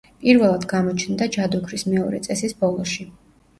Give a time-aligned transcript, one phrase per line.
[0.21, 3.11] პირველად გამოჩნდა ჯადოქრის მეორე წესის ბოლოში.